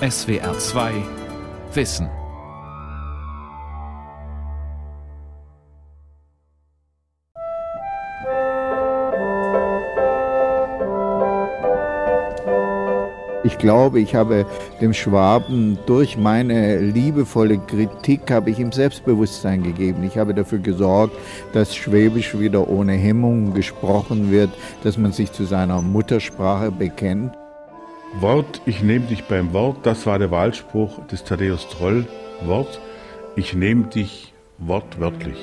[0.00, 0.92] SWR2
[1.72, 2.10] Wissen.
[13.42, 14.44] Ich glaube, ich habe
[14.82, 20.02] dem Schwaben durch meine liebevolle Kritik habe ich ihm Selbstbewusstsein gegeben.
[20.04, 21.16] Ich habe dafür gesorgt,
[21.54, 24.50] dass Schwäbisch wieder ohne Hemmung gesprochen wird,
[24.82, 27.32] dass man sich zu seiner Muttersprache bekennt.
[28.14, 32.06] Wort, ich nehme dich beim Wort, das war der Wahlspruch des Thaddäus Troll.
[32.44, 32.80] Wort,
[33.34, 35.36] ich nehme dich wortwörtlich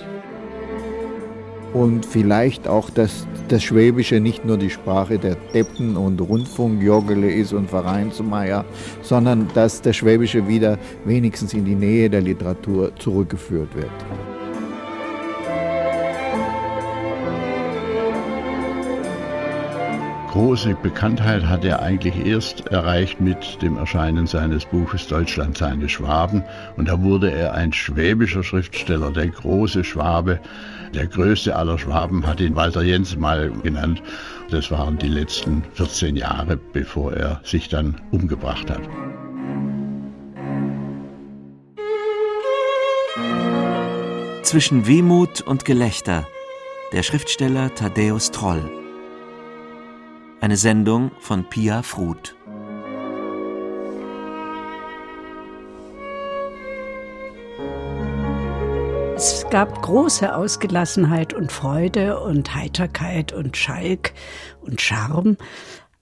[1.73, 7.54] und vielleicht auch, dass das Schwäbische nicht nur die Sprache der Deppen und Rundfunkjoggele ist
[7.54, 8.64] und Vereinsmeier,
[9.02, 14.33] sondern dass das Schwäbische wieder wenigstens in die Nähe der Literatur zurückgeführt wird.
[20.34, 26.44] Große Bekanntheit hat er eigentlich erst erreicht mit dem Erscheinen seines Buches Deutschland seine Schwaben.
[26.76, 30.39] Und da wurde er ein schwäbischer Schriftsteller, der große Schwabe.
[30.95, 34.02] Der größte aller Schwaben hat ihn Walter Jens mal genannt.
[34.50, 38.81] Das waren die letzten 14 Jahre, bevor er sich dann umgebracht hat.
[44.42, 46.26] Zwischen Wehmut und Gelächter.
[46.92, 48.83] Der Schriftsteller Thaddäus Troll.
[50.44, 52.36] Eine Sendung von Pia Fruth.
[59.16, 64.11] Es gab große Ausgelassenheit und Freude und Heiterkeit und Schalk
[64.59, 65.38] und Charme.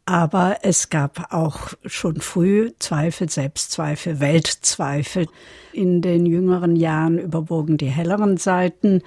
[0.06, 5.28] Aber es gab auch schon früh Zweifel, Selbstzweifel, Weltzweifel.
[5.72, 9.03] In den jüngeren Jahren überwogen die helleren Seiten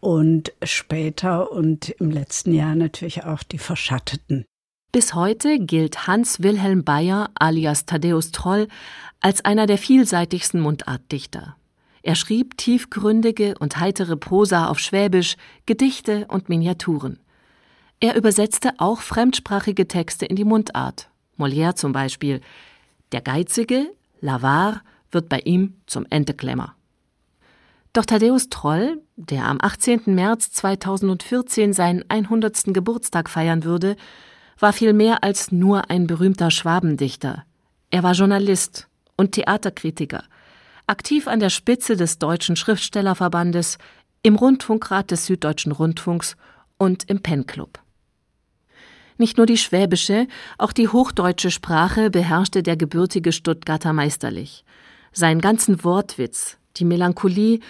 [0.00, 4.46] und später und im letzten Jahr natürlich auch die verschatteten.
[4.98, 8.66] Bis heute gilt Hans Wilhelm Bayer alias Thaddäus Troll
[9.20, 11.54] als einer der vielseitigsten Mundartdichter.
[12.02, 17.20] Er schrieb tiefgründige und heitere Prosa auf Schwäbisch, Gedichte und Miniaturen.
[18.00, 21.08] Er übersetzte auch fremdsprachige Texte in die Mundart.
[21.38, 22.40] Molière zum Beispiel.
[23.12, 23.86] Der Geizige,
[24.20, 26.74] Lavar, wird bei ihm zum Enteklemmer.
[27.92, 30.00] Doch Thaddäus Troll, der am 18.
[30.06, 32.74] März 2014 seinen 100.
[32.74, 33.94] Geburtstag feiern würde,
[34.58, 37.44] war viel mehr als nur ein berühmter Schwabendichter.
[37.90, 40.24] Er war Journalist und Theaterkritiker,
[40.86, 43.78] aktiv an der Spitze des Deutschen Schriftstellerverbandes,
[44.22, 46.36] im Rundfunkrat des Süddeutschen Rundfunks
[46.76, 47.78] und im Pennclub.
[49.16, 50.26] Nicht nur die schwäbische,
[50.58, 54.64] auch die hochdeutsche Sprache beherrschte der gebürtige Stuttgarter meisterlich.
[55.12, 57.60] Seinen ganzen Wortwitz, die Melancholie,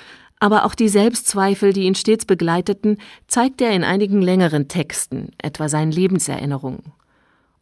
[0.41, 5.69] aber auch die Selbstzweifel, die ihn stets begleiteten, zeigt er in einigen längeren Texten, etwa
[5.69, 6.93] seinen Lebenserinnerungen.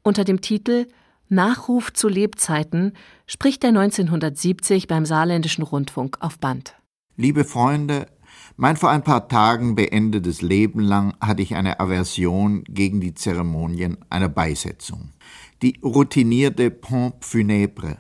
[0.03, 0.87] Unter dem Titel
[1.29, 2.93] Nachruf zu Lebzeiten
[3.27, 6.77] spricht er 1970 beim Saarländischen Rundfunk auf Band.
[7.17, 8.07] Liebe Freunde,
[8.57, 13.99] mein vor ein paar Tagen beendetes Leben lang hatte ich eine Aversion gegen die Zeremonien
[14.09, 15.11] einer Beisetzung.
[15.63, 17.97] Die routinierte Pompe funèbre,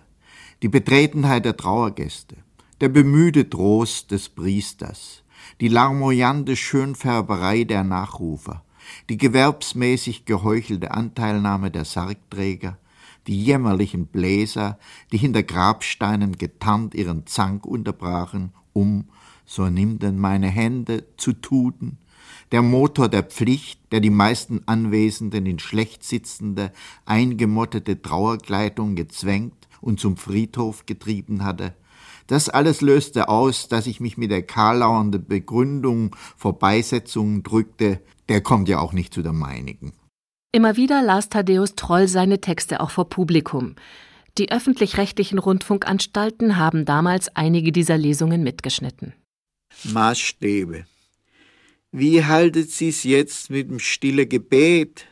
[0.62, 2.36] die Betretenheit der Trauergäste,
[2.82, 5.22] der bemühte Trost des Priesters,
[5.62, 8.64] die larmoyante Schönfärberei der Nachrufer,
[9.08, 12.76] die gewerbsmäßig geheuchelte Anteilnahme der Sargträger,
[13.26, 14.78] die jämmerlichen Bläser,
[15.10, 19.06] die hinter Grabsteinen getarnt ihren Zank unterbrachen, um,
[19.46, 21.96] so nimm denn meine Hände, zu tuten,
[22.52, 26.72] der Motor der Pflicht, der die meisten Anwesenden in schlecht sitzende,
[27.06, 31.74] eingemottete Trauerkleidung gezwängt und zum Friedhof getrieben hatte,
[32.26, 38.40] das alles löste aus, dass ich mich mit der karlauernden Begründung vor Beisetzungen drückte, der
[38.40, 39.92] kommt ja auch nicht zu der meinigen.
[40.52, 43.76] Immer wieder las Thaddäus Troll seine Texte auch vor Publikum.
[44.38, 49.14] Die öffentlich-rechtlichen Rundfunkanstalten haben damals einige dieser Lesungen mitgeschnitten.
[49.84, 50.86] Maßstäbe.
[51.92, 55.06] Wie haltet Sie's jetzt mit dem stille Gebet?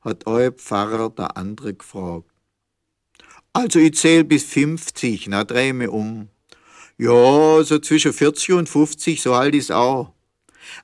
[0.00, 2.30] hat euer Pfarrer der andere gefragt.
[3.52, 6.28] Also ich zähl bis 50, na dreh mich um.
[7.00, 10.12] Ja, so zwischen 40 und 50, so alt ist auch.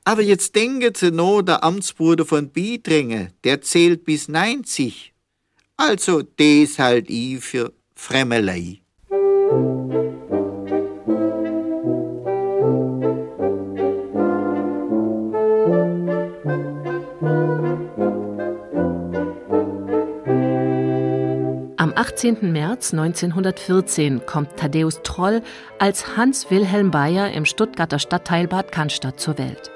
[0.05, 5.13] Aber jetzt denken Sie noch, der Amtsbruder von Biedringe, der zählt bis 90.
[5.77, 8.84] Also, des halt ich für Fremmelei.
[22.15, 22.53] 18.
[22.53, 25.43] März 1914 kommt Thaddäus Troll
[25.81, 29.73] als Hans Wilhelm Bayer im Stuttgarter Stadtteil Bad Cannstatt zur Welt.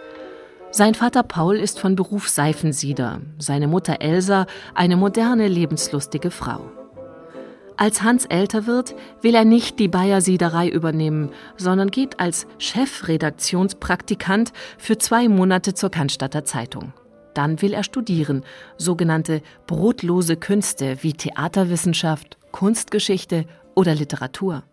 [0.70, 6.60] Sein Vater Paul ist von Beruf Seifensieder, seine Mutter Elsa eine moderne, lebenslustige Frau.
[7.76, 14.52] Als Hans älter wird, will er nicht die Bayer Siederei übernehmen, sondern geht als Chefredaktionspraktikant
[14.78, 16.92] für zwei Monate zur Cannstatter Zeitung.
[17.34, 18.44] Dann will er studieren,
[18.76, 23.44] sogenannte brotlose Künste wie Theaterwissenschaft, Kunstgeschichte
[23.74, 24.64] oder Literatur.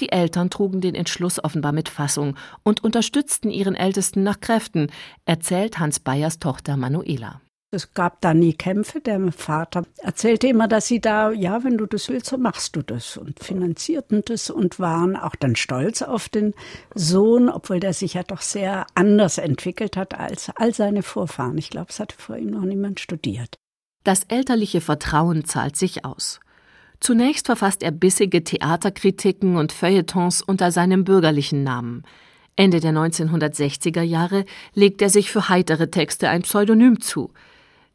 [0.00, 4.92] Die Eltern trugen den Entschluss offenbar mit Fassung und unterstützten ihren Ältesten nach Kräften,
[5.24, 7.40] erzählt Hans Bayers Tochter Manuela.
[7.70, 9.00] Es gab da nie Kämpfe.
[9.00, 12.82] Der Vater erzählte immer, dass sie da, ja, wenn du das willst, so machst du
[12.82, 16.54] das und finanzierten das und waren auch dann stolz auf den
[16.94, 21.58] Sohn, obwohl der sich ja doch sehr anders entwickelt hat als all seine Vorfahren.
[21.58, 23.56] Ich glaube, es hatte vor ihm noch niemand studiert.
[24.02, 26.40] Das elterliche Vertrauen zahlt sich aus.
[27.00, 32.04] Zunächst verfasst er bissige Theaterkritiken und Feuilletons unter seinem bürgerlichen Namen.
[32.56, 37.30] Ende der 1960er Jahre legt er sich für heitere Texte ein Pseudonym zu–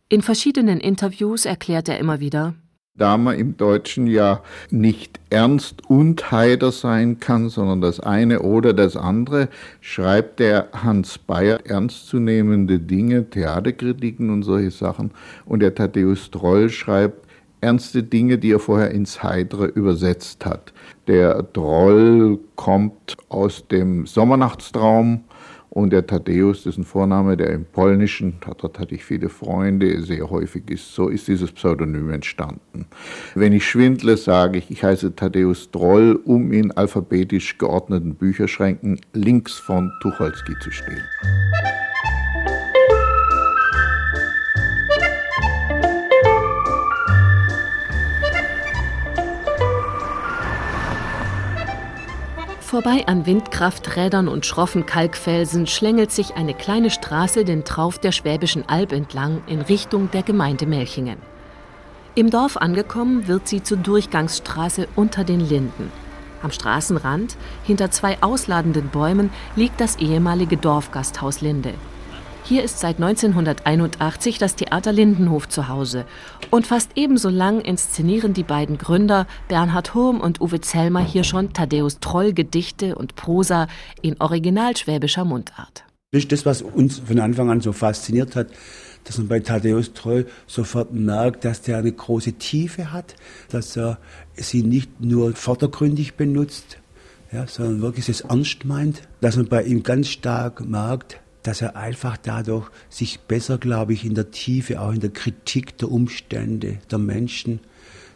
[0.10, 2.56] in verschiedenen Interviews erklärt er immer wieder,
[2.96, 8.74] da man im Deutschen ja nicht ernst und heiter sein kann, sondern das eine oder
[8.74, 9.50] das andere,
[9.82, 15.10] schreibt der Hans Bayer ernstzunehmende Dinge, Theaterkritiken und solche Sachen.
[15.46, 17.28] Und der Thaddäus Troll schreibt
[17.62, 20.72] ernste Dinge, die er vorher ins Heitere übersetzt hat.
[21.08, 25.24] Der Troll kommt aus dem Sommernachtstraum
[25.74, 30.70] und der Thaddäus, dessen Vorname, der im Polnischen, dort hatte ich viele Freunde, sehr häufig
[30.70, 32.86] ist, so ist dieses Pseudonym entstanden.
[33.34, 39.54] Wenn ich schwindle, sage ich, ich heiße Thaddäus Droll, um in alphabetisch geordneten Bücherschränken links
[39.54, 41.02] von Tucholsky zu stehen.
[52.74, 58.68] Vorbei an Windkrafträdern und schroffen Kalkfelsen schlängelt sich eine kleine Straße den Trauf der Schwäbischen
[58.68, 61.20] Alb entlang in Richtung der Gemeinde Melchingen.
[62.16, 65.92] Im Dorf angekommen wird sie zur Durchgangsstraße unter den Linden.
[66.42, 71.76] Am Straßenrand, hinter zwei ausladenden Bäumen, liegt das ehemalige Dorfgasthaus Linde.
[72.46, 76.06] Hier ist seit 1981 das Theater Lindenhof zu Hause.
[76.50, 81.54] Und fast ebenso lang inszenieren die beiden Gründer Bernhard Hurm und Uwe Zellmer hier schon
[81.54, 83.68] Thaddäus Troll Gedichte und Prosa
[84.02, 85.86] in originalschwäbischer Mundart.
[86.12, 88.48] Das ist das, was uns von Anfang an so fasziniert hat,
[89.06, 93.16] dass man bei Thaddäus Troll sofort merkt, dass der eine große Tiefe hat,
[93.52, 94.00] dass er
[94.36, 96.78] sie nicht nur vordergründig benutzt,
[97.32, 101.76] ja, sondern wirklich es ernst meint, dass man bei ihm ganz stark merkt, dass er
[101.76, 106.80] einfach dadurch sich besser, glaube ich, in der Tiefe, auch in der Kritik der Umstände,
[106.90, 107.60] der Menschen,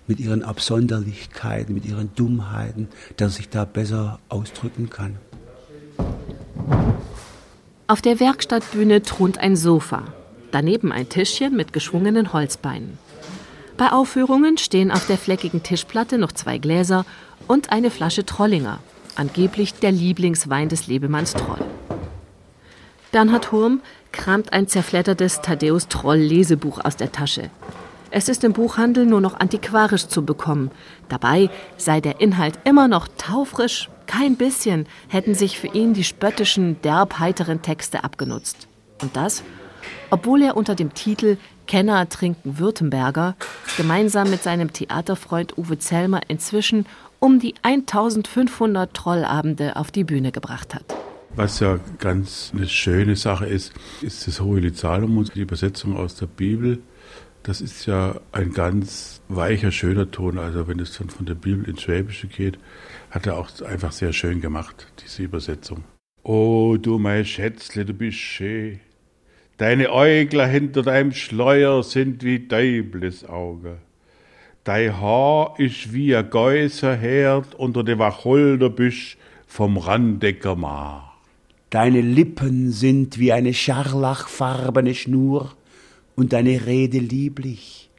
[0.07, 2.87] mit ihren Absonderlichkeiten, mit ihren Dummheiten,
[3.17, 5.17] dass er sich da besser ausdrücken kann.
[7.87, 10.03] Auf der Werkstattbühne thront ein Sofa,
[10.51, 12.97] daneben ein Tischchen mit geschwungenen Holzbeinen.
[13.77, 17.05] Bei Aufführungen stehen auf der fleckigen Tischplatte noch zwei Gläser
[17.47, 18.79] und eine Flasche Trollinger,
[19.15, 21.66] angeblich der Lieblingswein des Lebemanns Troll.
[23.17, 23.81] Bernhard Hurm
[24.11, 27.49] kramt ein zerfleddertes Thaddäus Troll Lesebuch aus der Tasche.
[28.11, 30.69] Es ist im Buchhandel nur noch antiquarisch zu bekommen.
[31.09, 33.89] Dabei sei der Inhalt immer noch taufrisch.
[34.05, 38.67] Kein bisschen hätten sich für ihn die spöttischen, derb heiteren Texte abgenutzt.
[39.01, 39.41] Und das,
[40.11, 43.35] obwohl er unter dem Titel Kenner trinken Württemberger
[43.77, 46.85] gemeinsam mit seinem Theaterfreund Uwe Zellmer inzwischen
[47.17, 51.06] um die 1500 Trollabende auf die Bühne gebracht hat.
[51.37, 56.15] Was ja ganz eine schöne Sache ist, ist das Hohe Lied Salomons, die Übersetzung aus
[56.15, 56.79] der Bibel.
[57.43, 60.39] Das ist ja ein ganz weicher, schöner Ton.
[60.39, 62.57] Also wenn es dann von der Bibel ins Schwäbische geht,
[63.11, 65.83] hat er auch einfach sehr schön gemacht, diese Übersetzung.
[66.23, 68.79] Oh, du mein Schätzle, du bist schön.
[69.57, 73.77] Deine Äugler hinter deinem Schleuer sind wie Däubles Auge.
[74.63, 81.16] Dein Haar ist wie ein Gäuserherd unter dem Wacholderbüsch vom Randecker Maar.
[81.69, 85.53] Deine Lippen sind wie eine scharlachfarbene Schnur
[86.15, 87.89] und deine Rede lieblich.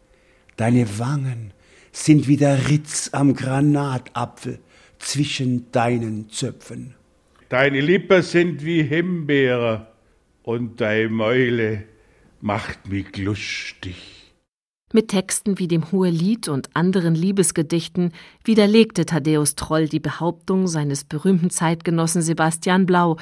[0.56, 1.52] Deine Wangen
[1.92, 4.58] sind wie der Ritz am Granatapfel
[4.98, 6.94] zwischen deinen Zöpfen.
[7.50, 9.88] Deine Lippen sind wie Himbeere
[10.42, 11.84] und deine Mäule
[12.40, 13.96] macht mich lustig.
[14.94, 18.12] Mit Texten wie dem Hohelied und anderen Liebesgedichten
[18.44, 23.18] widerlegte Thaddäus Troll die Behauptung seines berühmten Zeitgenossen Sebastian Blau,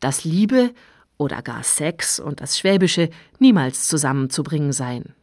[0.00, 0.72] dass Liebe
[1.18, 5.14] oder gar Sex und das Schwäbische niemals zusammenzubringen seien.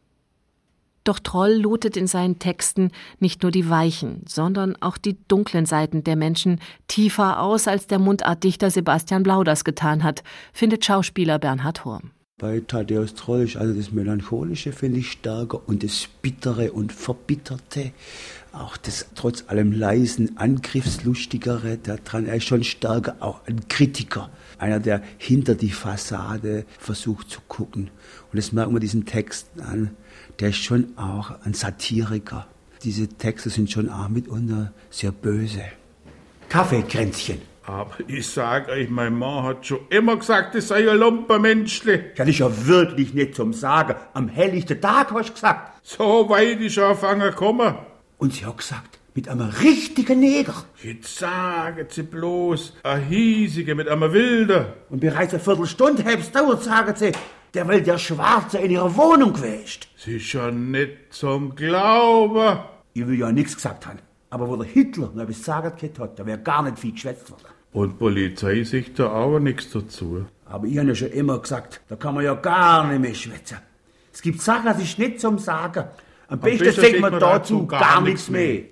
[1.04, 6.04] Doch Troll lotet in seinen Texten nicht nur die weichen, sondern auch die dunklen Seiten
[6.04, 11.84] der Menschen tiefer aus, als der Mundartdichter Sebastian Blau das getan hat, findet Schauspieler Bernhard
[11.84, 12.12] Hurm.
[12.40, 17.92] Bei Thaddäus Troll ist also das Melancholische, finde ich, stärker und das Bittere und Verbitterte
[18.54, 22.28] auch das trotz allem leisen, angriffslustigere daran.
[22.28, 24.30] Er ist schon stärker auch ein Kritiker.
[24.58, 27.90] Einer, der hinter die Fassade versucht zu gucken.
[28.32, 29.92] Und das merkt man diesen Texten an.
[30.40, 32.48] Der ist schon auch ein Satiriker.
[32.84, 35.64] Diese Texte sind schon auch mitunter sehr böse.
[36.50, 37.42] Kaffeekränzchen.
[37.66, 42.12] Aber ich sag euch, mein Mann hat schon immer gesagt, das sei ein Lumpermenschle.
[42.18, 43.96] Das ist ja wirklich nicht zum Sagen.
[44.14, 45.80] Am helllichten Tag hast du gesagt.
[45.82, 47.76] So weit ist er anfangen gekommen.
[48.18, 50.56] Und sie hat gesagt, mit einem richtigen Neger.
[50.82, 54.66] Jetzt sagen sie bloß, ein hiesiger mit einem wilden.
[54.90, 57.12] Und bereits eine Viertelstunde hab's dauert, sagen sie,
[57.54, 59.88] der will der Schwarze in ihrer Wohnung gewäscht.
[59.98, 62.60] Sie ist ja nicht zum Glauben.
[62.94, 64.00] Ich will ja nichts gesagt haben.
[64.32, 67.46] Aber wo der Hitler noch etwas gesagt hat, da wäre gar nicht viel geschwätzt worden.
[67.72, 70.26] Und Polizei sagt da aber nichts dazu.
[70.46, 73.58] Aber ich habe ja schon immer gesagt, da kann man ja gar nicht mehr schwätzen.
[74.12, 75.86] Es gibt Sachen, das ist nicht zum Sagen.
[76.34, 78.64] Am, besten sagt man dazu gar nichts mehr.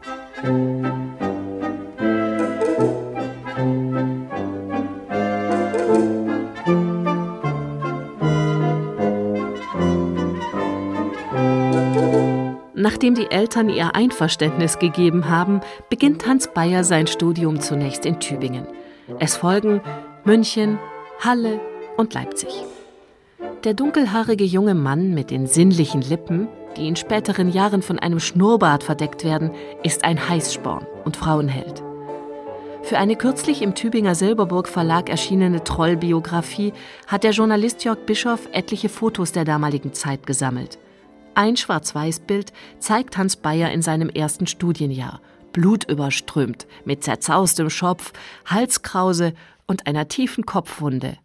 [12.73, 18.65] Nachdem die Eltern ihr Einverständnis gegeben haben, beginnt Hans Bayer sein Studium zunächst in Tübingen.
[19.19, 19.81] Es folgen
[20.23, 20.79] München,
[21.19, 21.59] Halle
[21.95, 22.49] und Leipzig.
[23.63, 26.47] Der dunkelhaarige junge Mann mit den sinnlichen Lippen,
[26.77, 29.51] die in späteren Jahren von einem Schnurrbart verdeckt werden,
[29.83, 31.83] ist ein Heißsporn und Frauenheld.
[32.83, 36.73] Für eine kürzlich im Tübinger Silberburg Verlag erschienene Trollbiografie
[37.07, 40.79] hat der Journalist Jörg Bischoff etliche Fotos der damaligen Zeit gesammelt.
[41.35, 45.21] Ein Schwarz-Weiß-Bild zeigt Hans Bayer in seinem ersten Studienjahr,
[45.53, 48.11] blutüberströmt, mit zerzaustem Schopf,
[48.45, 49.33] Halskrause
[49.67, 51.17] und einer tiefen Kopfwunde.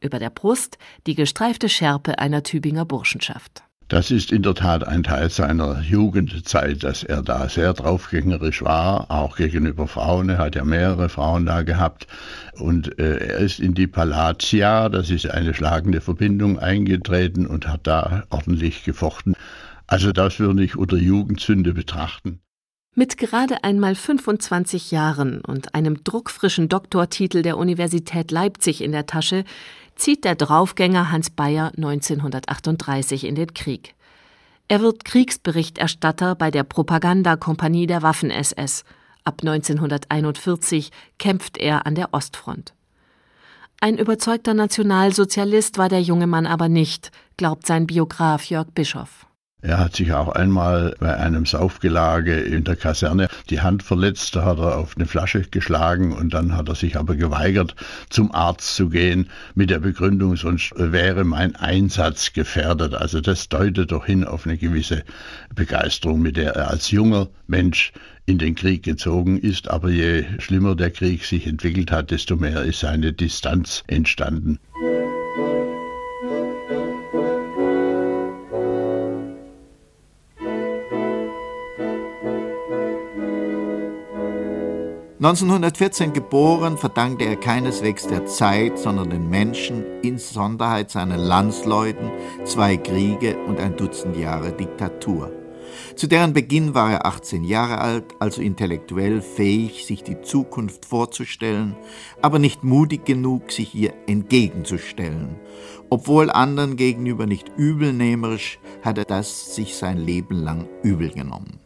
[0.00, 3.62] Über der Brust die gestreifte Schärpe einer Tübinger Burschenschaft.
[3.88, 9.10] Das ist in der Tat ein Teil seiner Jugendzeit, dass er da sehr draufgängerisch war,
[9.10, 10.30] auch gegenüber Frauen.
[10.30, 12.06] Er hat ja mehrere Frauen da gehabt.
[12.54, 17.86] Und äh, er ist in die Palatia, das ist eine schlagende Verbindung, eingetreten und hat
[17.86, 19.34] da ordentlich gefochten.
[19.86, 22.40] Also das würde ich unter Jugendsünde betrachten.
[22.96, 29.44] Mit gerade einmal 25 Jahren und einem druckfrischen Doktortitel der Universität Leipzig in der Tasche
[29.96, 33.94] zieht der Draufgänger Hans Bayer 1938 in den Krieg.
[34.68, 38.84] Er wird Kriegsberichterstatter bei der Propagandakompanie der Waffen-SS.
[39.24, 42.74] Ab 1941 kämpft er an der Ostfront.
[43.80, 49.26] Ein überzeugter Nationalsozialist war der junge Mann aber nicht, glaubt sein Biograf Jörg Bischoff.
[49.64, 54.44] Er hat sich auch einmal bei einem Saufgelage in der Kaserne die Hand verletzt, da
[54.44, 57.74] hat er auf eine Flasche geschlagen und dann hat er sich aber geweigert,
[58.10, 62.92] zum Arzt zu gehen mit der Begründung, sonst wäre mein Einsatz gefährdet.
[62.92, 65.02] Also das deutet doch hin auf eine gewisse
[65.54, 67.92] Begeisterung, mit der er als junger Mensch
[68.26, 69.70] in den Krieg gezogen ist.
[69.70, 74.58] Aber je schlimmer der Krieg sich entwickelt hat, desto mehr ist seine Distanz entstanden.
[85.24, 92.10] 1914 geboren, verdankte er keineswegs der Zeit, sondern den Menschen, insonderheit seinen Landsleuten,
[92.44, 95.32] zwei Kriege und ein Dutzend Jahre Diktatur.
[95.96, 101.74] Zu deren Beginn war er 18 Jahre alt, also intellektuell fähig, sich die Zukunft vorzustellen,
[102.20, 105.36] aber nicht mutig genug, sich ihr entgegenzustellen.
[105.88, 111.63] Obwohl anderen gegenüber nicht übelnehmerisch, hat er das sich sein Leben lang übel genommen.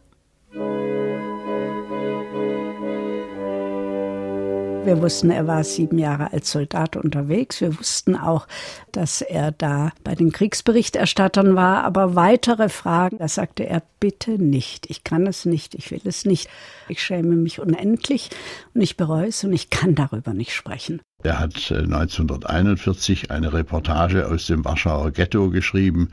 [4.89, 7.61] Wir wussten, er war sieben Jahre als Soldat unterwegs.
[7.61, 8.47] Wir wussten auch,
[8.91, 11.83] dass er da bei den Kriegsberichterstattern war.
[11.83, 14.89] Aber weitere Fragen, da sagte er, bitte nicht.
[14.89, 16.49] Ich kann es nicht, ich will es nicht.
[16.87, 18.31] Ich schäme mich unendlich
[18.73, 21.01] und ich bereue es und ich kann darüber nicht sprechen.
[21.21, 26.09] Er hat 1941 äh, eine Reportage aus dem Warschauer Ghetto geschrieben,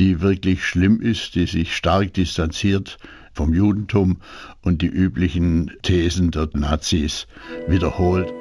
[0.00, 2.98] die wirklich schlimm ist, die sich stark distanziert
[3.38, 4.16] vom Judentum
[4.62, 7.28] und die üblichen Thesen der Nazis
[7.68, 8.34] wiederholt.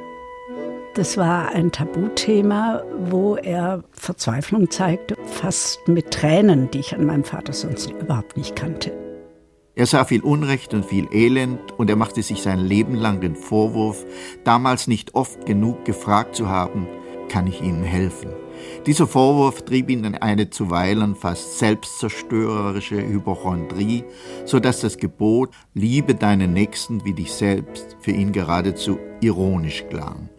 [0.96, 7.24] Das war ein Tabuthema, wo er Verzweiflung zeigte, fast mit Tränen, die ich an meinem
[7.24, 8.92] Vater sonst überhaupt nicht kannte.
[9.76, 13.36] Er sah viel Unrecht und viel Elend und er machte sich sein Leben lang den
[13.36, 14.04] Vorwurf,
[14.44, 16.88] damals nicht oft genug gefragt zu haben,
[17.30, 18.30] kann ich Ihnen helfen?
[18.86, 24.04] Dieser Vorwurf trieb ihn in eine zuweilen fast selbstzerstörerische Hypochondrie,
[24.46, 30.30] so dass das Gebot Liebe deinen Nächsten wie dich selbst für ihn geradezu ironisch klang.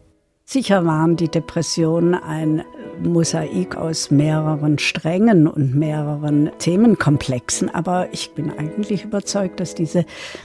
[0.45, 2.65] Sicher waren die Depressionen ein
[3.03, 7.69] Mosaik aus mehreren Strängen und mehreren Themenkomplexen.
[7.69, 10.05] Aber ich bin eigentlich überzeugt, dass diese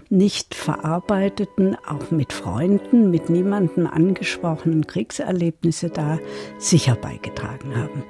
[0.09, 6.19] nicht verarbeiteten, auch mit Freunden, mit niemandem angesprochenen Kriegserlebnisse da
[6.57, 8.03] sicher beigetragen haben.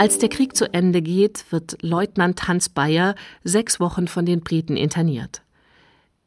[0.00, 3.14] Als der Krieg zu Ende geht, wird Leutnant Hans Bayer
[3.44, 5.42] sechs Wochen von den Briten interniert.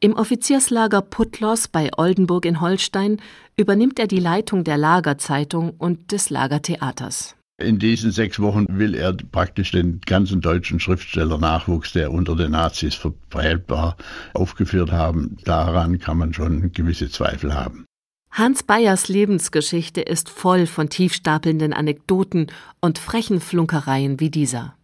[0.00, 3.20] Im Offizierslager Putlos bei Oldenburg in Holstein
[3.56, 7.36] übernimmt er die Leitung der Lagerzeitung und des Lagertheaters.
[7.56, 12.96] In diesen sechs Wochen will er praktisch den ganzen deutschen Schriftstellernachwuchs, der unter den Nazis
[12.96, 13.96] verbreitet war,
[14.34, 15.36] aufgeführt haben.
[15.44, 17.86] Daran kann man schon gewisse Zweifel haben.
[18.32, 22.48] Hans Bayers Lebensgeschichte ist voll von tiefstapelnden Anekdoten
[22.80, 24.74] und frechen Flunkereien wie dieser.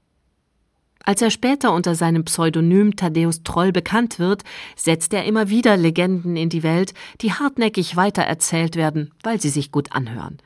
[1.04, 4.42] Als er später unter seinem Pseudonym Thaddäus Troll bekannt wird,
[4.76, 6.92] setzt er immer wieder Legenden in die Welt,
[7.22, 10.38] die hartnäckig weitererzählt werden, weil sie sich gut anhören.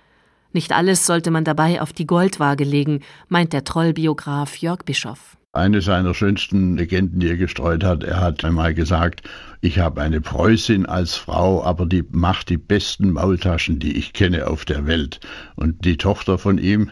[0.52, 5.36] Nicht alles sollte man dabei auf die Goldwaage legen, meint der Trollbiograf Jörg Bischoff.
[5.54, 9.22] Eine seiner schönsten Legenden, die er gestreut hat, er hat einmal gesagt,
[9.60, 14.48] ich habe eine Preußin als Frau, aber die macht die besten Maultaschen, die ich kenne
[14.48, 15.20] auf der Welt.
[15.54, 16.90] Und die Tochter von ihm,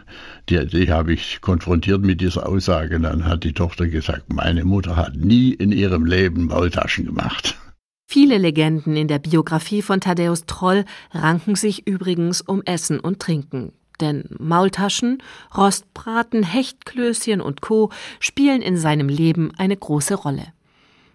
[0.48, 3.00] die, die habe ich konfrontiert mit dieser Aussage.
[3.00, 7.56] Dann hat die Tochter gesagt, meine Mutter hat nie in ihrem Leben Maultaschen gemacht.
[8.06, 13.72] Viele Legenden in der Biografie von Thaddäus Troll ranken sich übrigens um Essen und Trinken
[14.00, 15.22] denn Maultaschen,
[15.56, 17.90] Rostbraten, Hechtklößchen und Co.
[18.20, 20.52] spielen in seinem Leben eine große Rolle.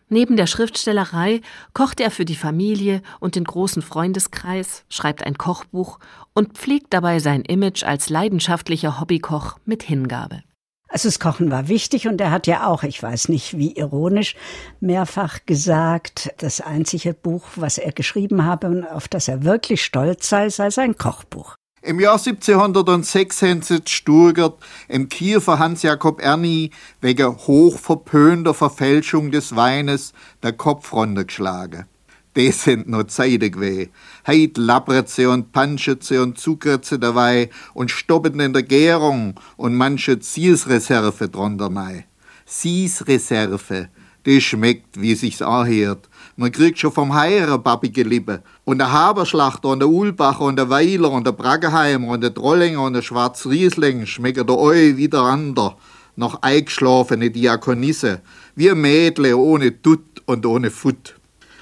[0.09, 1.41] Neben der Schriftstellerei
[1.73, 5.99] kocht er für die Familie und den großen Freundeskreis, schreibt ein Kochbuch
[6.33, 10.43] und pflegt dabei sein Image als leidenschaftlicher Hobbykoch mit Hingabe.
[10.89, 14.35] Also das Kochen war wichtig und er hat ja auch, ich weiß nicht wie ironisch,
[14.79, 20.29] mehrfach gesagt, das einzige Buch, was er geschrieben habe und auf das er wirklich stolz
[20.29, 21.56] sei, sei sein Kochbuch.
[21.87, 24.57] Im Jahr 1706 haben sie Sturgert
[24.89, 30.11] im Kiefer Hans-Jakob Erni wegen hochverpönter Verfälschung des Weines
[30.43, 31.85] der Kopf runtergeschlagen.
[32.33, 33.91] Das sind noch Zeiten gewesen.
[34.25, 39.39] Heit labbert sie und panschet sie und zuckert sie dabei und stoppet in der Gärung
[39.55, 42.05] und manche Zielsreserve drunter nei.
[42.45, 43.87] Siesreserve,
[44.25, 46.09] die schmeckt, wie sich's anhört.
[46.39, 48.43] Man kriegt schon vom Heieren babbige Lippe.
[48.63, 52.83] Und der Haberschlachter und der Ulbacher und der Weiler und der Brageheimer und der Trollinger
[52.83, 55.75] und der Schwarzriesling schmecken der Eu wieder ander.
[56.15, 58.21] Noch eingeschlafene Diakonisse.
[58.55, 61.15] Wie Mädle ohne Dutt und ohne Futt.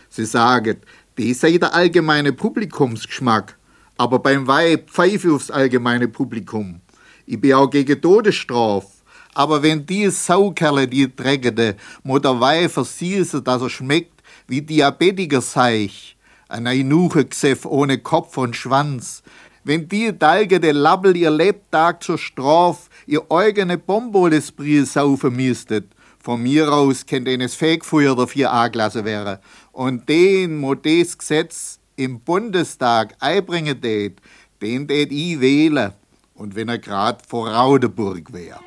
[0.09, 0.75] Sie sagen,
[1.15, 3.57] das sei der allgemeine Publikumsgeschmack.
[3.95, 6.81] Aber beim Weib pfeife aufs allgemeine Publikum.
[7.25, 8.87] Ich bin auch gegen Todesstrafe.
[9.33, 14.14] Aber wenn die Saukerle, die Dreckende, mo der Weih versießen, dass er schmeckt
[14.47, 19.23] wie Diabetiker seich, ein Einuche Gsef ohne Kopf und Schwanz,
[19.63, 25.87] wenn die dalgende Labbel ihr Lebtag zur Straf ihr eigene Bombolesbrie saufen müsstet,
[26.19, 29.39] von mir aus kennt eines Fegfeuer der vier A-Klasse wäre,
[29.71, 34.21] und den, mo des Gesetz im Bundestag einbringen tät,
[34.61, 35.93] den tät ich wählen,
[36.35, 38.59] und wenn er grad vor Raudeburg wär.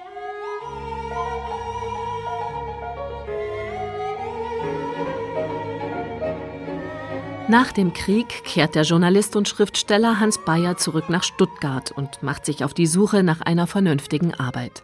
[7.51, 12.45] Nach dem Krieg kehrt der Journalist und Schriftsteller Hans Bayer zurück nach Stuttgart und macht
[12.45, 14.83] sich auf die Suche nach einer vernünftigen Arbeit.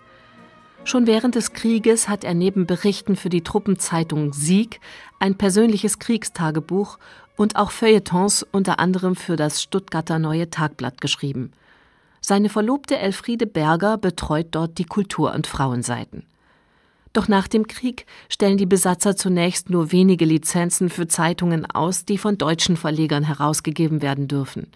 [0.84, 4.80] Schon während des Krieges hat er neben Berichten für die Truppenzeitung Sieg
[5.18, 6.98] ein persönliches Kriegstagebuch
[7.36, 11.52] und auch Feuilletons unter anderem für das Stuttgarter Neue Tagblatt geschrieben.
[12.22, 16.24] Seine Verlobte Elfriede Berger betreut dort die Kultur- und Frauenseiten.
[17.14, 22.18] Doch nach dem Krieg stellen die Besatzer zunächst nur wenige Lizenzen für Zeitungen aus, die
[22.18, 24.66] von deutschen Verlegern herausgegeben werden dürfen.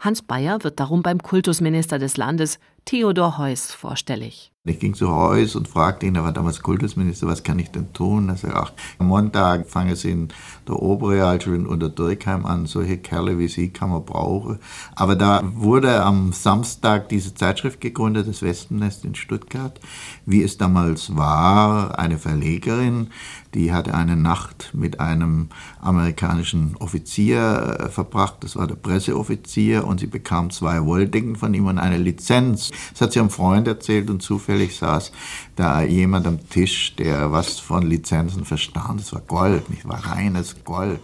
[0.00, 4.53] Hans Bayer wird darum beim Kultusminister des Landes, Theodor Heuss, vorstellig.
[4.66, 7.92] Ich ging zu Heuss und fragte ihn, er war damals Kultusminister, was kann ich denn
[7.92, 8.30] tun?
[8.30, 10.28] Er sagte, ach, am Montag fangen Sie in
[10.66, 14.58] der Oberrealschule unter Dürkheim an, solche Kerle wie Sie kann man brauchen.
[14.94, 19.78] Aber da wurde am Samstag diese Zeitschrift gegründet, das Wespennest in Stuttgart,
[20.24, 23.08] wie es damals war, eine Verlegerin,
[23.54, 25.48] die hatte eine Nacht mit einem
[25.80, 31.66] amerikanischen Offizier äh, verbracht, das war der Presseoffizier, und sie bekam zwei Wolldecken von ihm
[31.66, 32.70] und eine Lizenz.
[32.92, 35.12] Das hat sie einem Freund erzählt und zufällig saß
[35.56, 39.00] da jemand am Tisch, der was von Lizenzen verstand.
[39.00, 41.00] Das war Gold, nicht war reines Gold.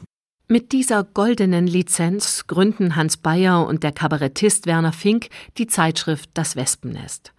[0.49, 6.57] Mit dieser goldenen Lizenz gründen Hans Bayer und der Kabarettist Werner Fink die Zeitschrift Das
[6.57, 7.33] Wespennest.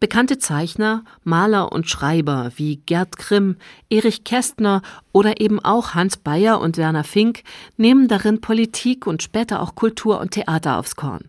[0.00, 3.56] Bekannte Zeichner, Maler und Schreiber wie Gerd Grimm,
[3.90, 7.42] Erich Kästner oder eben auch Hans Bayer und Werner Fink
[7.76, 11.28] nehmen darin Politik und später auch Kultur und Theater aufs Korn.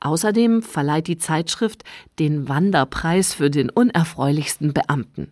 [0.00, 1.84] Außerdem verleiht die Zeitschrift
[2.18, 5.30] den Wanderpreis für den unerfreulichsten Beamten.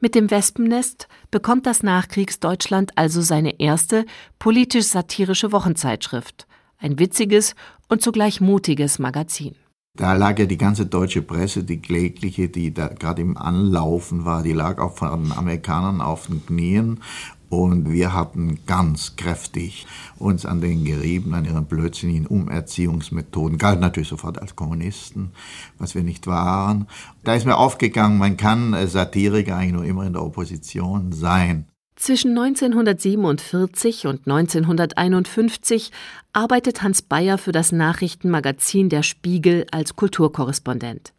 [0.00, 4.06] Mit dem Wespennest bekommt das Nachkriegsdeutschland also seine erste
[4.38, 6.46] politisch-satirische Wochenzeitschrift,
[6.78, 7.54] ein witziges
[7.88, 9.56] und zugleich mutiges Magazin.
[9.96, 14.42] Da lag ja die ganze deutsche Presse, die klägliche, die da gerade im Anlaufen war,
[14.42, 17.00] die lag auch von den Amerikanern auf den Knien
[17.48, 19.86] und wir hatten ganz kräftig
[20.18, 25.30] uns an den gerieben, an ihren blödsinnigen Umerziehungsmethoden, galt natürlich sofort als Kommunisten,
[25.78, 26.88] was wir nicht waren.
[27.24, 31.66] Da ist mir aufgegangen, man kann Satiriker eigentlich nur immer in der Opposition sein.
[31.96, 35.90] Zwischen 1947 und 1951
[36.34, 41.14] arbeitet Hans Bayer für das Nachrichtenmagazin Der Spiegel als Kulturkorrespondent.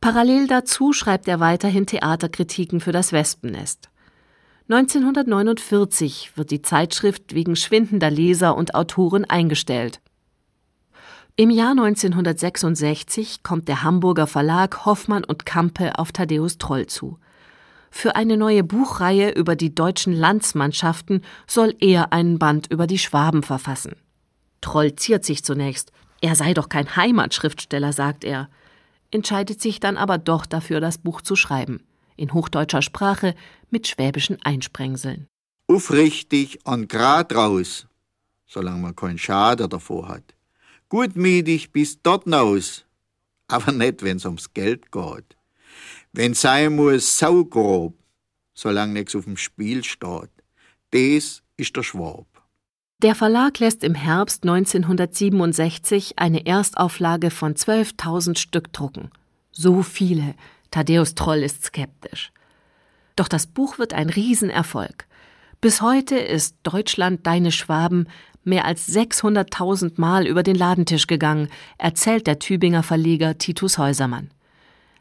[0.00, 3.90] Parallel dazu schreibt er weiterhin Theaterkritiken für das Wespennest.
[4.70, 10.00] 1949 wird die Zeitschrift wegen schwindender Leser und Autoren eingestellt.
[11.36, 17.18] Im Jahr 1966 kommt der Hamburger Verlag Hoffmann und Kampe auf Thaddäus Troll zu.
[17.90, 23.42] Für eine neue Buchreihe über die deutschen Landsmannschaften soll er einen Band über die Schwaben
[23.42, 23.96] verfassen.
[24.60, 25.92] Troll ziert sich zunächst.
[26.20, 28.48] Er sei doch kein Heimatschriftsteller, sagt er,
[29.10, 31.80] entscheidet sich dann aber doch dafür, das Buch zu schreiben
[32.18, 33.34] in hochdeutscher Sprache
[33.70, 35.28] mit schwäbischen Einsprengseln.
[35.68, 37.86] Aufrichtig und grad raus,
[38.46, 40.34] solange man keinen Schaden davor hat.
[40.88, 42.84] Gutmütig bis dort hinaus,
[43.46, 45.36] aber nicht, wenn's ums Geld geht.
[46.12, 47.94] Wenn sein muss, saugrob,
[48.54, 50.30] solange nichts auf dem Spiel steht.
[50.90, 52.26] Das ist der Schwab.
[53.00, 59.10] Der Verlag lässt im Herbst 1967 eine Erstauflage von 12.000 Stück drucken.
[59.52, 60.34] So viele,
[60.72, 62.32] Thaddäus Troll ist skeptisch.
[63.14, 65.06] Doch das Buch wird ein Riesenerfolg.
[65.60, 68.08] Bis heute ist Deutschland deine Schwaben
[68.44, 74.30] mehr als 600.000 Mal über den Ladentisch gegangen, erzählt der Tübinger Verleger Titus Häusermann.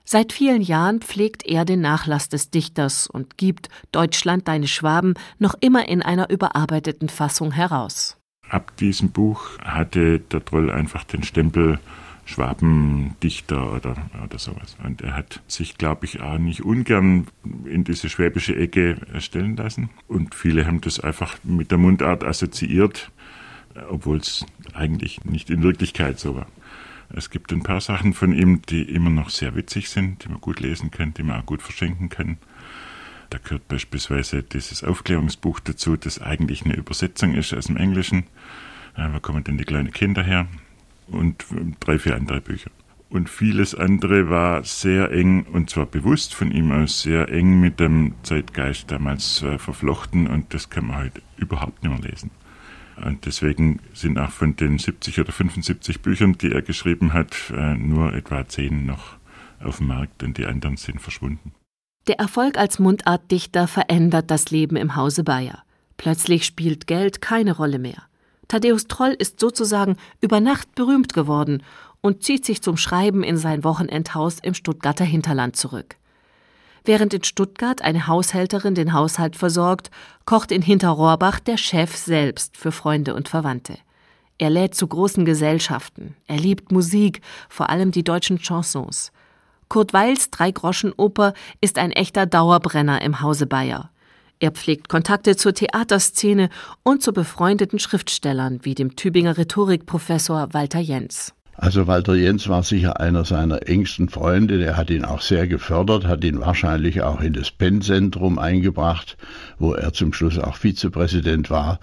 [0.10, 5.54] Seit vielen Jahren pflegt er den Nachlass des Dichters und gibt Deutschland deine Schwaben noch
[5.60, 8.16] immer in einer überarbeiteten Fassung heraus.
[8.48, 11.78] Ab diesem Buch hatte der Troll einfach den Stempel
[12.24, 14.78] Schwabendichter oder, oder sowas.
[14.82, 17.28] Und er hat sich, glaube ich, auch nicht ungern
[17.66, 19.90] in diese schwäbische Ecke stellen lassen.
[20.08, 23.12] Und viele haben das einfach mit der Mundart assoziiert,
[23.90, 26.48] obwohl es eigentlich nicht in Wirklichkeit so war.
[27.10, 30.42] Es gibt ein paar Sachen von ihm, die immer noch sehr witzig sind, die man
[30.42, 32.38] gut lesen kann, die man auch gut verschenken kann.
[33.30, 38.24] Da gehört beispielsweise dieses Aufklärungsbuch dazu, das eigentlich eine Übersetzung ist aus dem Englischen.
[38.96, 40.48] Wo kommen denn die kleinen Kinder her?
[41.08, 41.46] und
[41.80, 42.72] drei, vier andere Bücher.
[43.10, 47.80] Und vieles andere war sehr eng, und zwar bewusst von ihm aus, sehr eng mit
[47.80, 52.32] dem Zeitgeist damals äh, verflochten und das kann man heute überhaupt nicht mehr lesen.
[53.04, 57.76] Und deswegen sind auch von den 70 oder 75 Büchern, die er geschrieben hat, äh,
[57.76, 59.18] nur etwa zehn noch
[59.64, 61.54] auf dem Markt und die anderen sind verschwunden.
[62.08, 65.64] Der Erfolg als Mundartdichter verändert das Leben im Hause Bayer.
[65.98, 68.04] Plötzlich spielt Geld keine Rolle mehr.
[68.48, 71.64] Thaddäus Troll ist sozusagen über Nacht berühmt geworden
[72.02, 75.98] und zieht sich zum Schreiben in sein Wochenendhaus im Stuttgarter Hinterland zurück.
[76.88, 79.92] Während in Stuttgart eine Haushälterin den Haushalt versorgt,
[80.24, 83.78] kocht in Hinterrohrbach der Chef selbst für Freunde und Verwandte.
[84.38, 86.16] Er lädt zu großen Gesellschaften.
[86.28, 87.20] Er liebt Musik,
[87.50, 89.12] vor allem die deutschen Chansons.
[89.68, 93.92] Kurt Weils Dreigroschenoper ist ein echter Dauerbrenner im Hause Bayer.
[94.40, 96.48] Er pflegt Kontakte zur Theaterszene
[96.84, 101.34] und zu befreundeten Schriftstellern wie dem Tübinger Rhetorikprofessor Walter Jens.
[101.60, 106.06] Also Walter Jens war sicher einer seiner engsten Freunde, der hat ihn auch sehr gefördert,
[106.06, 109.18] hat ihn wahrscheinlich auch in das Penn-Zentrum eingebracht,
[109.58, 111.80] wo er zum Schluss auch Vizepräsident war.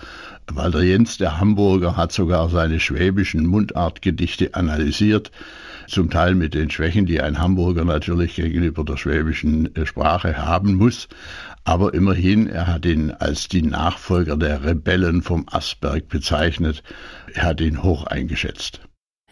[0.46, 5.32] Walter Jens, der Hamburger, hat sogar seine schwäbischen Mundartgedichte analysiert,
[5.88, 11.08] zum Teil mit den Schwächen, die ein Hamburger natürlich gegenüber der schwäbischen Sprache haben muss.
[11.64, 16.84] Aber immerhin, er hat ihn als die Nachfolger der Rebellen vom Asberg bezeichnet.
[17.32, 18.80] Er hat ihn hoch eingeschätzt.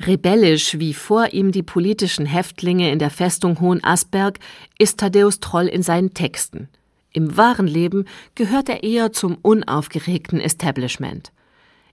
[0.04, 4.40] Rebellisch wie vor ihm die politischen Häftlinge in der Festung Hohenasperg
[4.76, 6.68] ist Thaddäus Troll in seinen Texten.
[7.12, 11.30] Im wahren Leben gehört er eher zum unaufgeregten Establishment.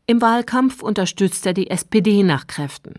[0.08, 2.95] Im Wahlkampf unterstützt er die SPD nach Kräften.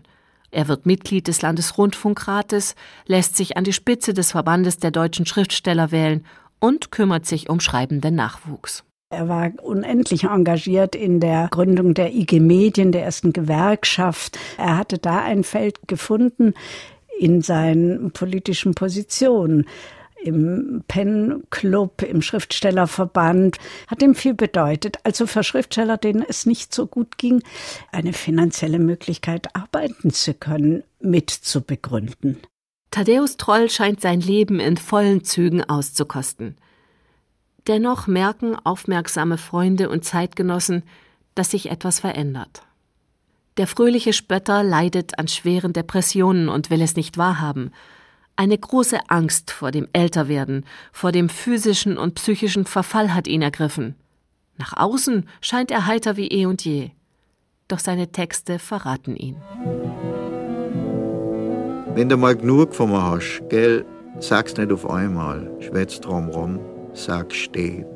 [0.49, 5.91] Er wird Mitglied des Landesrundfunkrates, lässt sich an die Spitze des Verbandes der deutschen Schriftsteller
[5.91, 6.25] wählen
[6.59, 8.85] und kümmert sich um schreibenden Nachwuchs.
[9.11, 14.39] Er war unendlich engagiert in der Gründung der IG Medien, der ersten Gewerkschaft.
[14.57, 16.53] Er hatte da ein Feld gefunden
[17.19, 19.65] in seinen politischen Positionen.
[20.23, 24.97] im Pen Club, im Schriftstellerverband, hat ihm viel bedeutet.
[25.03, 27.41] Also für Schriftsteller, denen es nicht so gut ging,
[27.91, 32.37] eine finanzielle Möglichkeit, arbeiten zu können, mit zu begründen.
[32.91, 36.55] Thaddäus Troll scheint sein Leben in vollen Zügen auszukosten.
[37.67, 40.83] Dennoch merken aufmerksame Freunde und Zeitgenossen,
[41.35, 42.63] dass sich etwas verändert.
[43.57, 47.71] Der fröhliche Spötter leidet an schweren Depressionen und will es nicht wahrhaben.
[48.35, 53.95] Eine große Angst vor dem Älterwerden, vor dem physischen und psychischen Verfall hat ihn ergriffen.
[54.57, 56.91] Nach außen scheint er heiter wie eh und je.
[57.67, 59.35] Doch seine Texte verraten ihn.
[61.93, 63.85] Wenn du mal genug von mir hast, gell,
[64.19, 66.59] sag's nicht auf einmal, schwätz drum rum,
[66.93, 67.87] sag steht.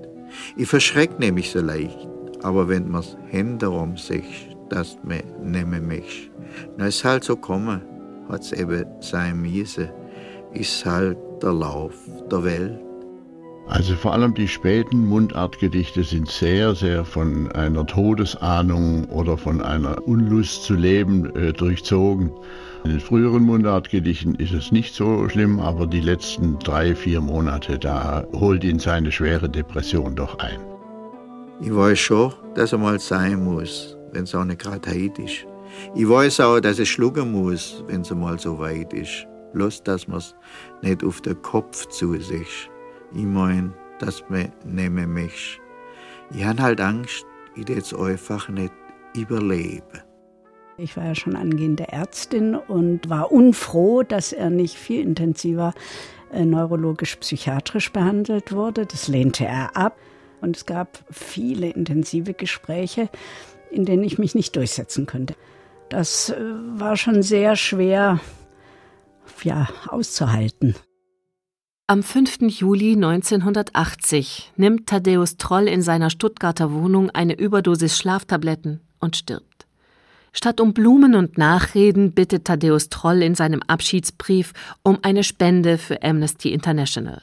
[0.55, 2.07] Ich verschreck nämlich so leicht,
[2.43, 6.31] aber wenn mir's Hände rum siehst, dass me nehmen mich.
[6.77, 7.81] Na, ist halt so kommen,
[8.29, 9.93] hat's eben sein Miese,
[10.53, 11.93] ist halt der Lauf
[12.31, 12.84] der Welt.
[13.67, 20.07] Also vor allem die späten Mundartgedichte sind sehr, sehr von einer Todesahnung oder von einer
[20.07, 22.31] Unlust zu leben äh, durchzogen.
[22.83, 27.79] In den früheren Mundartgedichten ist es nicht so schlimm, aber die letzten drei, vier Monate,
[27.79, 30.59] da holt ihn seine schwere Depression doch ein.
[31.59, 35.47] Ich weiß schon, dass er mal sein muss, wenn es auch nicht gerade heute ist.
[35.95, 39.25] Ich weiß auch, dass es schlucken muss, wenn es mal so weit ist.
[39.53, 40.35] Bloß, dass man's
[40.83, 42.13] nicht auf den Kopf zu
[43.13, 45.59] Ich mein, dass man nehmen mich.
[46.31, 48.73] Ich han halt Angst, ich jetzt einfach nicht
[49.15, 50.03] überlebe.
[50.77, 55.73] Ich war ja schon angehende Ärztin und war unfroh, dass er nicht viel intensiver
[56.33, 58.85] äh, neurologisch-psychiatrisch behandelt wurde.
[58.85, 59.97] Das lehnte er ab.
[60.41, 63.09] Und es gab viele intensive Gespräche,
[63.71, 65.35] in denen ich mich nicht durchsetzen konnte.
[65.89, 66.35] Das äh,
[66.75, 68.19] war schon sehr schwer
[69.43, 70.75] ja, auszuhalten.
[71.87, 72.37] Am 5.
[72.47, 79.67] Juli 1980 nimmt Thaddäus Troll in seiner Stuttgarter Wohnung eine Überdosis Schlaftabletten und stirbt.
[80.33, 86.01] Statt um Blumen und Nachreden bittet Thaddäus Troll in seinem Abschiedsbrief um eine Spende für
[86.01, 87.21] Amnesty International.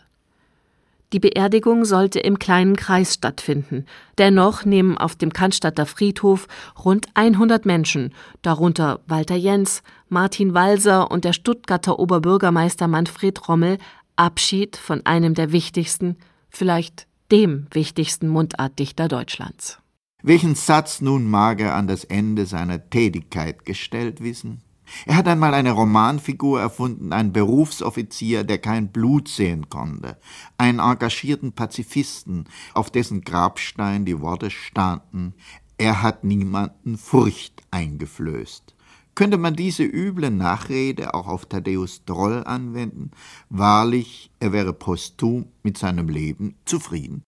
[1.12, 3.85] Die Beerdigung sollte im kleinen Kreis stattfinden.
[4.16, 6.46] Dennoch nehmen auf dem Cannstatter Friedhof
[6.83, 13.79] rund 100 Menschen, darunter Walter Jens, Martin Walser und der Stuttgarter Oberbürgermeister Manfred Rommel,
[14.23, 16.17] Abschied von einem der wichtigsten,
[16.49, 19.81] vielleicht dem wichtigsten Mundartdichter Deutschlands.
[20.23, 24.63] Welchen Satz nun mag er an das Ende seiner Tätigkeit gestellt wissen?
[25.07, 30.19] Er hat einmal eine Romanfigur erfunden, einen Berufsoffizier, der kein Blut sehen konnte,
[30.57, 35.35] einen engagierten Pazifisten, auf dessen Grabstein die Worte standen,
[35.79, 38.77] er hat niemanden Furcht eingeflößt.
[39.14, 43.11] Könnte man diese üble Nachrede auch auf Thaddäus Droll anwenden?
[43.51, 47.22] Wahrlich, er wäre posthum mit seinem Leben zufrieden.